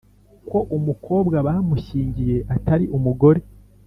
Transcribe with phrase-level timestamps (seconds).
[0.49, 3.41] ko umukobwa bamushyingiye atari umugore